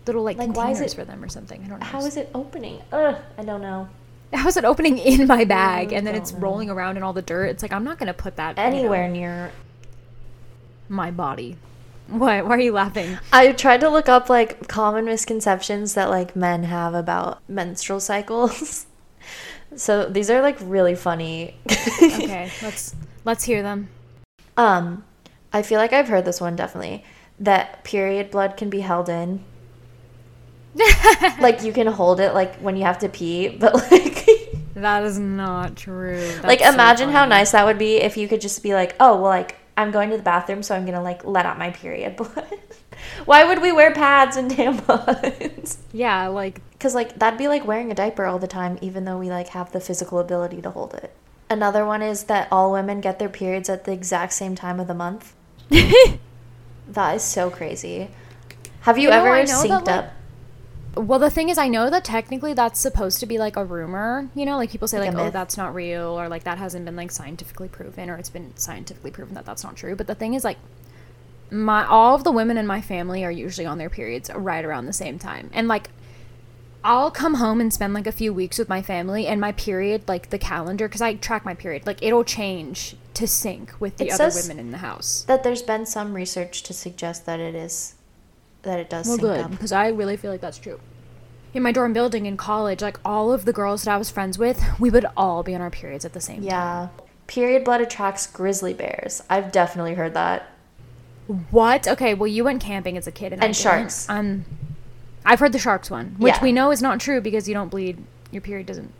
[0.06, 1.60] little like, Like, containers it- for them or something.
[1.64, 1.86] I don't know.
[1.86, 2.80] How is it opening?
[2.92, 3.88] Ugh, I don't know.
[4.32, 6.38] How is it opening in my bag mm, and then it's know.
[6.40, 7.46] rolling around in all the dirt?
[7.46, 9.50] It's like I'm not gonna put that you know, Anywhere near.
[10.88, 11.56] my body.
[12.08, 12.44] What?
[12.46, 13.18] Why are you laughing?
[13.32, 18.86] I tried to look up like common misconceptions that like men have about menstrual cycles.
[19.76, 21.56] so these are like really funny.
[21.70, 23.88] Okay, let's let's hear them.
[24.56, 25.04] Um,
[25.52, 27.04] I feel like I've heard this one definitely
[27.40, 29.44] that period blood can be held in.
[31.40, 34.26] like you can hold it like when you have to pee, but like
[34.74, 36.32] That is not true.
[36.42, 38.94] like That's so imagine how nice that would be if you could just be like,
[39.00, 41.70] "Oh, well like I'm going to the bathroom, so I'm to like let out my
[41.70, 42.58] period blood."
[43.24, 45.78] Why would we wear pads and tampons?
[45.92, 49.18] Yeah, like Cuz like that'd be like wearing a diaper all the time even though
[49.18, 51.12] we like have the physical ability to hold it.
[51.50, 54.86] Another one is that all women get their periods at the exact same time of
[54.86, 55.34] the month.
[56.88, 58.10] That is so crazy.
[58.82, 60.12] Have you, You ever know that, synced like- up?
[60.96, 64.28] Well, the thing is, I know that technically that's supposed to be like a rumor.
[64.34, 65.32] You know, like people say, Like like, oh, myth.
[65.32, 69.10] that's not real, or like that hasn't been like scientifically proven, or it's been scientifically
[69.10, 69.96] proven that that's not true.
[69.96, 70.58] But the thing is, like,
[71.50, 74.86] my all of the women in my family are usually on their periods right around
[74.86, 75.90] the same time, and like.
[76.86, 80.06] I'll come home and spend like a few weeks with my family, and my period,
[80.06, 84.08] like the calendar, because I track my period, like it'll change to sync with the
[84.08, 85.22] It other women in the house.
[85.22, 87.94] That there's been some research to suggest that it is
[88.64, 90.80] that it does Well, good, because I really feel like that's true.
[91.52, 94.38] In my dorm building in college, like all of the girls that I was friends
[94.38, 96.44] with, we would all be on our periods at the same time.
[96.44, 96.88] Yeah.
[97.26, 99.22] period blood attracts grizzly bears.
[99.30, 100.50] I've definitely heard that.
[101.50, 101.88] What?
[101.88, 104.08] Okay, well, you went camping as a kid, and, And sharks.
[104.10, 104.44] Um,
[105.24, 106.42] I've heard the sharks one, which Yeah.
[106.42, 108.02] we know is not true because you don't bleed.
[108.30, 108.92] Your period doesn't.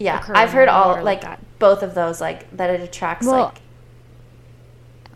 [0.00, 3.44] Yeah, occur I've heard all like, like both of those like that it attracts Well,
[3.46, 3.60] like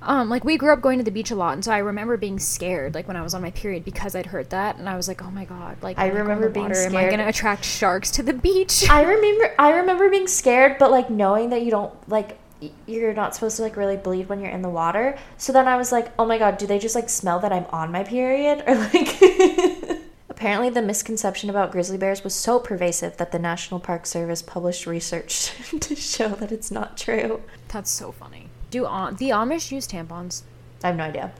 [0.04, 2.16] Um, like we grew up going to the beach a lot, and so I remember
[2.16, 4.96] being scared, like when I was on my period, because I'd heard that, and I
[4.96, 7.00] was like, "Oh my god!" Like I when go in remember being water, Am I
[7.02, 7.10] scared.
[7.12, 8.88] gonna attract sharks to the beach?
[8.90, 12.38] I remember I remember being scared but like knowing that you don't like
[12.86, 15.16] you're not supposed to like really bleed when you're in the water.
[15.36, 17.66] So then I was like, "Oh my god, do they just like smell that I'm
[17.70, 19.20] on my period?" Or like
[20.28, 24.86] Apparently the misconception about grizzly bears was so pervasive that the National Park Service published
[24.86, 27.42] research to show that it's not true.
[27.68, 28.48] That's so funny.
[28.72, 30.42] Do Am- the Amish use tampons?
[30.82, 31.30] I have no idea.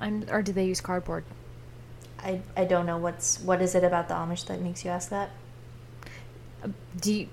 [0.00, 1.24] I'm, or do they use cardboard?
[2.18, 5.10] I, I don't know what's what is it about the Amish that makes you ask
[5.10, 5.30] that?
[6.64, 7.28] Uh, do you?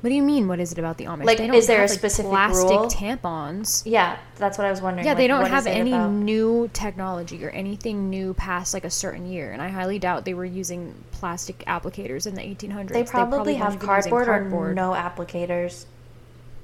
[0.00, 0.46] What do you mean?
[0.48, 1.24] What is it about the Amish?
[1.24, 2.86] Like, They is there a have, like, plastic rule?
[2.86, 3.82] tampons?
[3.84, 5.04] Yeah, that's what I was wondering.
[5.04, 9.26] Yeah, they don't have any about- new technology or anything new past like a certain
[9.30, 12.92] year, and I highly doubt they were using plastic applicators in the 1800s.
[12.92, 15.84] They probably, wouldn't have been using cardboard, or no applicators.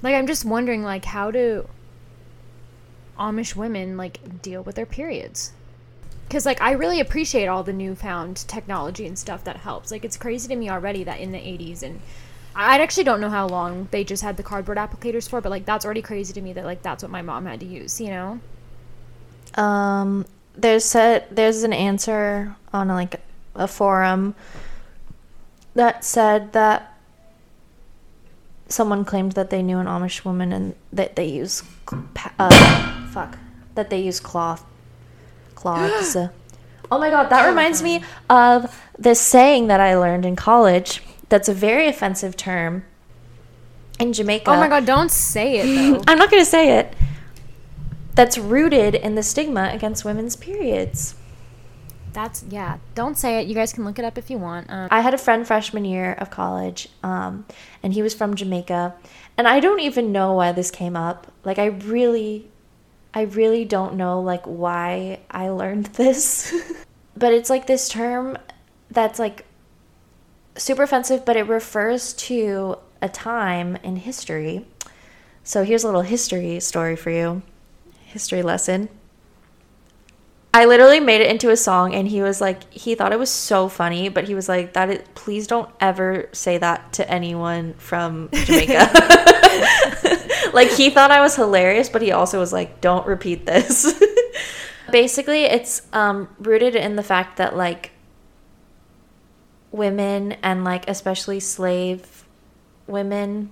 [0.02, 1.68] Like, I'm just wondering, like, how do
[3.18, 5.52] Amish women like deal with their periods?
[6.26, 9.90] Because like I really appreciate all the newfound technology and stuff that helps.
[9.90, 12.00] Like, it's crazy to me already that in the 80s and
[12.56, 15.64] I actually don't know how long they just had the cardboard applicators for, but like
[15.64, 18.00] that's already crazy to me that like that's what my mom had to use.
[18.00, 18.40] You know?
[19.60, 23.20] Um, there's said there's an answer on like
[23.56, 24.34] a forum
[25.74, 26.93] that said that
[28.74, 31.62] someone claimed that they knew an Amish woman and that they use
[32.38, 33.38] uh, fuck
[33.74, 34.64] that they use cloth
[35.54, 36.16] cloths.
[36.90, 41.02] oh my god, that reminds me of this saying that I learned in college.
[41.28, 42.84] That's a very offensive term
[43.98, 44.50] in Jamaica.
[44.50, 46.02] Oh my god, don't say it though.
[46.08, 46.94] I'm not going to say it.
[48.14, 51.14] That's rooted in the stigma against women's periods.
[52.14, 52.78] That's yeah.
[52.94, 53.48] Don't say it.
[53.48, 54.70] You guys can look it up if you want.
[54.70, 57.44] Um, I had a friend freshman year of college, um,
[57.82, 58.94] and he was from Jamaica,
[59.36, 61.26] and I don't even know why this came up.
[61.44, 62.48] Like, I really,
[63.12, 66.54] I really don't know like why I learned this,
[67.16, 68.38] but it's like this term
[68.90, 69.44] that's like
[70.56, 74.66] super offensive, but it refers to a time in history.
[75.42, 77.42] So here's a little history story for you,
[78.04, 78.88] history lesson.
[80.54, 83.28] I literally made it into a song and he was like he thought it was
[83.28, 87.74] so funny, but he was like that is, please don't ever say that to anyone
[87.74, 88.88] from Jamaica.
[90.54, 94.00] like he thought I was hilarious, but he also was like don't repeat this.
[94.92, 97.90] Basically, it's um rooted in the fact that like
[99.72, 102.24] women and like especially slave
[102.86, 103.50] women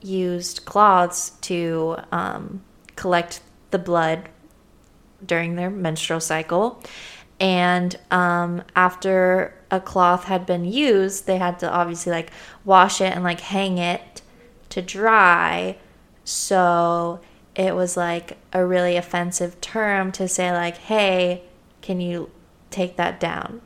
[0.00, 2.62] used cloths to um,
[2.96, 3.42] collect
[3.72, 4.30] the blood
[5.24, 6.82] during their menstrual cycle.
[7.40, 12.30] And um, after a cloth had been used, they had to obviously like
[12.64, 14.22] wash it and like hang it
[14.70, 15.76] to dry.
[16.24, 17.20] So
[17.54, 21.42] it was like a really offensive term to say, like, hey,
[21.80, 22.30] can you
[22.70, 23.60] take that down?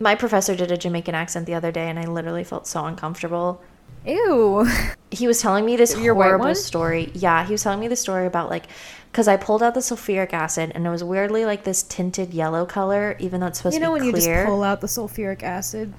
[0.00, 3.62] My professor did a Jamaican accent the other day, and I literally felt so uncomfortable
[4.06, 4.66] ew.
[5.10, 7.10] he was telling me this Your horrible story.
[7.14, 8.66] Yeah, he was telling me the story about like
[9.12, 12.64] because I pulled out the sulfuric acid and it was weirdly like this tinted yellow
[12.64, 13.96] color, even though it's supposed to be clear.
[13.96, 15.92] you know to when be you just pull out the sulfuric acid.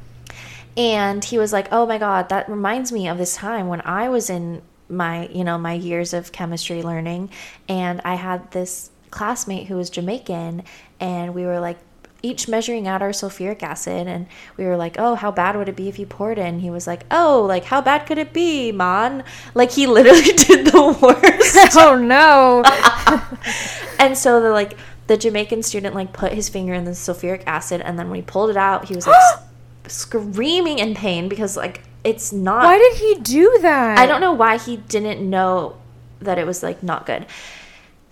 [0.75, 4.09] and he was like, "Oh my god, that reminds me of this time when I
[4.09, 7.29] was in my you know my years of chemistry learning,
[7.69, 10.63] and I had this classmate who was Jamaican,
[10.99, 11.77] and we were like."
[12.25, 15.75] Each measuring out our sulfuric acid, and we were like, "Oh, how bad would it
[15.75, 18.31] be if you poured it?" And he was like, "Oh, like how bad could it
[18.31, 21.77] be, man?" Like he literally did the worst.
[21.77, 22.63] oh no.
[23.99, 24.75] And so the like
[25.07, 28.21] the Jamaican student like put his finger in the sulfuric acid, and then when he
[28.21, 29.39] pulled it out, he was like
[29.87, 32.63] screaming in pain because like it's not.
[32.63, 33.97] Why did he do that?
[33.97, 35.77] I don't know why he didn't know
[36.21, 37.25] that it was like not good.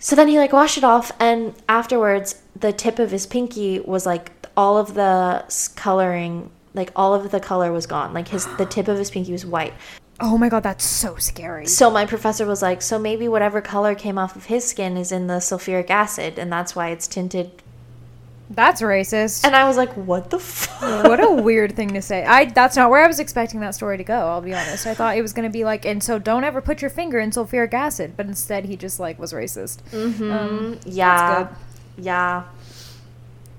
[0.02, 4.04] So then he like washed it off, and afterwards, the tip of his pinky was
[4.04, 5.44] like all of the
[5.76, 8.12] coloring, like all of the color was gone.
[8.12, 9.72] Like his the tip of his pinky was white.
[10.18, 11.66] Oh my god, that's so scary.
[11.66, 15.12] So my professor was like, so maybe whatever color came off of his skin is
[15.12, 17.62] in the sulfuric acid, and that's why it's tinted
[18.54, 19.44] That's racist.
[19.44, 21.04] And I was like, what the fuck?
[21.04, 22.24] what a weird thing to say.
[22.24, 24.86] I that's not where I was expecting that story to go, I'll be honest.
[24.86, 27.18] I thought it was going to be like and so don't ever put your finger
[27.18, 29.78] in sulfuric acid, but instead he just like was racist.
[29.94, 31.44] Um, yeah.
[31.96, 32.04] good.
[32.04, 32.44] Yeah.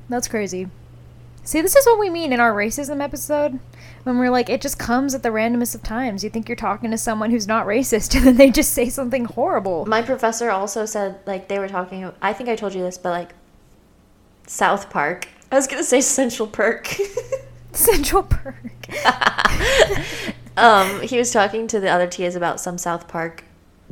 [0.09, 0.67] That's crazy.
[1.43, 3.59] See, this is what we mean in our racism episode.
[4.03, 6.23] when we're like, it just comes at the randomest of times.
[6.23, 9.25] You think you're talking to someone who's not racist, and then they just say something
[9.25, 9.85] horrible.
[9.85, 12.11] My professor also said like they were talking.
[12.21, 13.33] I think I told you this, but like
[14.47, 15.27] South Park.
[15.51, 16.87] I was gonna say Central Perk.
[17.73, 18.87] Central Perk.
[20.57, 23.43] um, he was talking to the other TAs about some South Park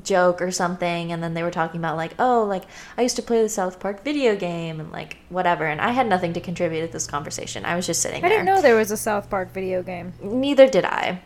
[0.03, 2.63] joke or something and then they were talking about like oh like
[2.97, 6.07] i used to play the south park video game and like whatever and i had
[6.07, 8.27] nothing to contribute to this conversation i was just sitting there.
[8.27, 10.13] I there didn't know there was a South Park video game.
[10.21, 11.21] neither did i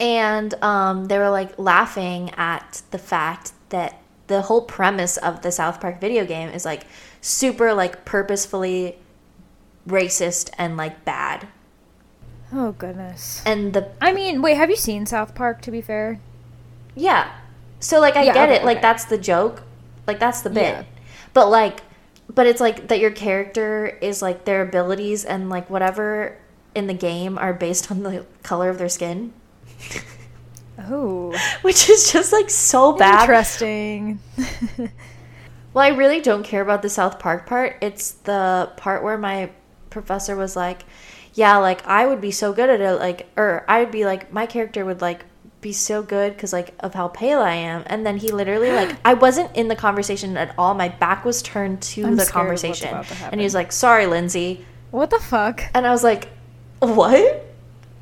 [0.00, 5.52] and um, they were like laughing at the fact that the whole premise of the
[5.52, 6.84] south park video game is like
[7.24, 8.98] super like purposefully
[9.88, 11.48] racist and like bad
[12.50, 13.46] Oh goodness.
[13.46, 15.62] and the I mean, wait, have you seen South Park?
[15.62, 16.20] To be fair,
[16.94, 17.30] Yeah.
[17.80, 18.64] So like I Yeah, get okay, it.
[18.64, 19.62] Like that's the joke.
[20.06, 20.76] Like that's the bit.
[20.76, 20.84] Yeah.
[21.32, 21.82] But like
[22.32, 26.38] but it's like that your character is like their abilities and like whatever
[26.74, 29.32] in the game are based on the color of their skin,
[30.78, 33.30] oh, which is just like so bad.
[33.30, 34.20] interesting.
[35.74, 37.76] Well, I really don't care about the South Park part.
[37.80, 39.50] It's the part where my
[39.90, 40.84] professor was like,
[41.34, 44.04] "Yeah, like I would be so good at it like er, or I would be
[44.04, 45.24] like my character would like
[45.60, 48.96] be so good cuz like of how pale I am." And then he literally like
[49.04, 50.74] I wasn't in the conversation at all.
[50.74, 53.04] My back was turned to I'm the scared of what's conversation.
[53.18, 55.60] to And he was like, "Sorry, Lindsey." what the fuck?
[55.74, 56.28] And I was like,
[56.78, 57.44] "What?"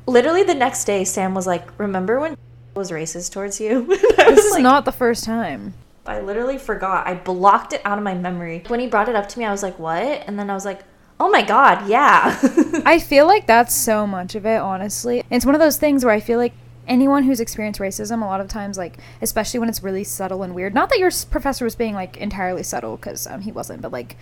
[0.05, 2.37] Literally the next day Sam was like, "Remember when
[2.75, 3.85] was racist towards you?"
[4.33, 5.73] This is like, not the first time.
[6.05, 7.07] I literally forgot.
[7.07, 8.63] I blocked it out of my memory.
[8.67, 10.65] When he brought it up to me, I was like, "What?" And then I was
[10.65, 10.81] like,
[11.19, 12.37] "Oh my god, yeah."
[12.85, 15.23] I feel like that's so much of it, honestly.
[15.29, 16.53] It's one of those things where I feel like
[16.87, 20.53] anyone who's experienced racism, a lot of times, like, especially when it's really subtle and
[20.53, 23.91] weird, not that your professor was being, like, entirely subtle, because um, he wasn't, but,
[23.91, 24.17] like,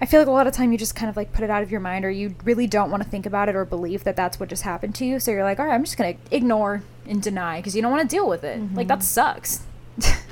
[0.00, 1.62] I feel like a lot of time you just kind of, like, put it out
[1.62, 4.16] of your mind, or you really don't want to think about it or believe that
[4.16, 5.20] that's what just happened to you.
[5.20, 7.92] So you're like, all right, I'm just going to ignore and deny, because you don't
[7.92, 8.74] want to deal with it.
[8.74, 9.62] Like, that sucks.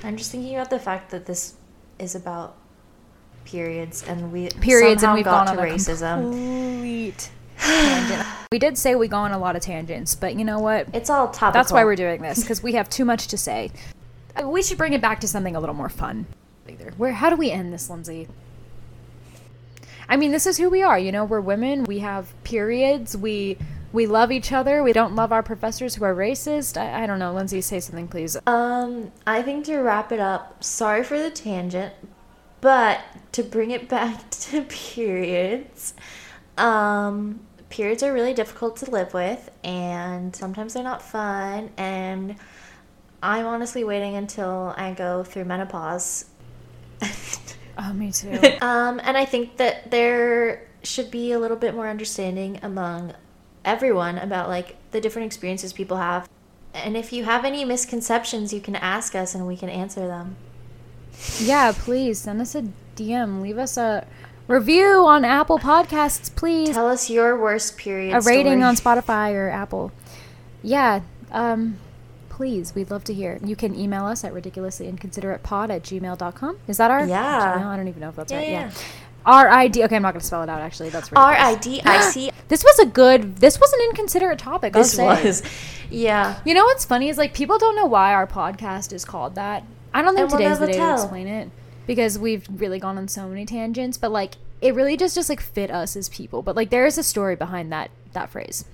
[0.07, 1.55] I'm just thinking about the fact that this
[1.99, 2.57] is about
[3.45, 6.31] periods, and we Periods, and we've got gone to racism.
[6.31, 8.27] complete tangent.
[8.53, 10.87] We did say we go on a lot of tangents, but you know what?
[10.95, 11.53] It's all topical.
[11.53, 13.73] That's why we're doing this because we have too much to say.
[14.41, 16.27] Uh, We should bring it back to something a little more fun.
[16.69, 16.93] Either.
[16.97, 17.13] Where?
[17.13, 18.29] How do we end this, Lindsey?
[20.09, 20.97] I mean, this is who we are.
[20.97, 21.83] You know, we're women.
[21.85, 23.17] We have periods.
[23.17, 23.59] We
[23.97, 24.83] we love each other.
[24.83, 26.77] We don't love our professors who are racist.
[26.77, 27.33] I, I don't know.
[27.33, 28.37] Lindsey, say something, please.
[28.47, 31.95] Um, I think to wrap it up, sorry for the tangent,
[32.61, 33.01] but
[33.33, 35.95] to bring it back to periods,
[36.59, 37.41] um,
[37.71, 41.71] periods are really difficult to live with, and sometimes they're not fun.
[41.79, 42.37] And
[43.23, 46.27] I'm honestly waiting until I go through menopause.
[47.79, 48.31] Oh, me too.
[48.63, 53.13] um, and I think that there should be a little bit more understanding among
[53.67, 56.29] everyone about like the different experiences people have.
[56.73, 60.37] And if you have any misconceptions, you can ask us and we can answer them.
[61.41, 62.65] yeah, please send us a
[62.97, 63.41] DM.
[63.43, 64.07] Leave us a
[64.47, 66.71] review on Apple Podcasts, please.
[66.71, 68.63] Tell us your worst period a rating story.
[68.63, 69.91] on Spotify or Apple.
[70.63, 71.01] Yeah,
[71.33, 71.79] um,
[72.29, 73.39] please, we'd love to hear.
[73.43, 76.59] You can email us at ridiculouslyinconsideratepod at gmail.com.
[76.69, 77.57] Is that our Yeah.
[77.59, 77.67] Gmail?
[77.67, 78.49] I don't even know if that's Yeah, right.
[78.51, 78.61] yeah.
[78.67, 78.71] Yeah.
[79.27, 79.85] R I D.
[79.85, 80.89] Okay, I'm not going to spell it out, actually.
[80.91, 81.33] That's R.
[81.35, 82.31] I D I C.
[82.49, 84.77] This was a good, this was an inconsiderate topic.
[84.77, 85.05] I'll This say.
[85.25, 85.43] was,
[85.91, 86.39] yeah.
[86.45, 89.65] You know what's funny is like people don't know why our podcast is called that.
[89.93, 90.97] I don't think And we'll today's the day tell.
[90.97, 91.51] to explain it
[91.89, 93.99] because we've really gone on so many tangents.
[93.99, 96.41] But like, it really just just like fit us as people.
[96.43, 98.65] But like, there is a story behind that that phrase.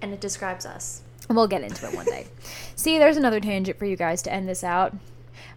[0.00, 1.02] And it describes us.
[1.28, 2.28] And we'll get into it one day.
[2.76, 4.94] See, there's another tangent for you guys to end this out.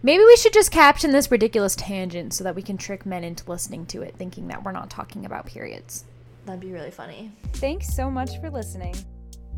[0.02, 3.48] Maybe we should just caption this ridiculous tangent so that we can trick men into
[3.50, 6.04] listening to it, thinking that we're not talking about periods.
[6.46, 7.30] That'd be really funny.
[7.54, 8.94] Thanks so much for listening.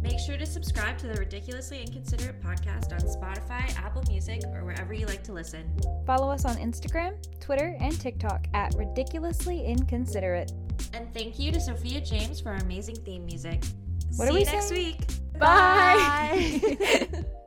[0.02, 4.92] Make sure to subscribe to the Ridiculously Inconsiderate podcast on Spotify, Apple Music, or wherever
[4.92, 5.72] you like to listen.
[6.04, 10.50] Follow us on Instagram, Twitter, and TikTok at ridiculously inconsiderate.
[10.92, 13.62] And thank you to Sophia James for our amazing theme music.
[14.16, 14.74] What See do we you next say?
[14.74, 15.38] week.
[15.38, 17.24] Bye.